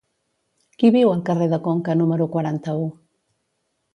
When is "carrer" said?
1.27-1.49